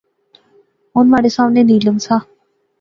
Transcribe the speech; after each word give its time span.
ہن 0.93 1.05
مہاڑے 1.09 1.29
ساونے 1.35 1.61
نیلم 1.69 1.97
سا 2.05 2.15